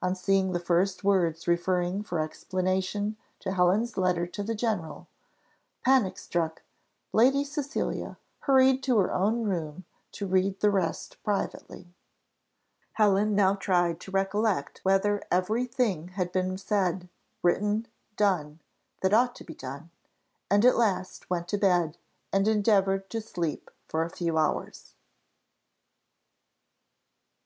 On 0.00 0.14
seeing 0.14 0.52
the 0.52 0.60
first 0.60 1.04
words 1.04 1.46
referring 1.46 2.02
for 2.02 2.20
explanation 2.20 3.18
to 3.40 3.52
Helen's 3.52 3.98
letter 3.98 4.26
to 4.26 4.42
the 4.42 4.54
general, 4.54 5.08
panic 5.84 6.16
struck, 6.16 6.62
Lady 7.12 7.44
Cecilia 7.44 8.16
hurried 8.40 8.82
to 8.84 8.96
her 8.96 9.12
own 9.12 9.42
room 9.44 9.84
to 10.12 10.26
read 10.26 10.60
the 10.60 10.70
rest 10.70 11.22
privately. 11.22 11.92
Helen 12.92 13.34
now 13.34 13.56
tried 13.56 14.00
to 14.00 14.10
recollect 14.10 14.80
whether 14.84 15.22
every 15.30 15.66
thing 15.66 16.08
had 16.16 16.32
been 16.32 16.56
said, 16.56 17.10
written, 17.42 17.88
done, 18.16 18.60
that 19.02 19.12
ought 19.12 19.34
to 19.34 19.44
be 19.44 19.54
done; 19.54 19.90
and 20.50 20.64
at 20.64 20.78
last 20.78 21.28
went 21.28 21.46
to 21.48 21.58
bed 21.58 21.98
and 22.32 22.48
endeavoured 22.48 23.10
to 23.10 23.20
sleep 23.20 23.70
for 23.86 24.02
a 24.02 24.08
few 24.10 24.38
hours. 24.38 24.94